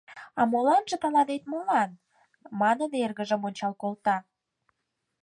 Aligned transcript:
А 0.39 0.41
моланже 0.51 0.95
тыланет 1.03 1.43
молан?— 1.51 1.91
манын, 2.59 2.91
эргыжым 3.03 3.41
ончал 3.47 3.73
колта. 3.81 4.17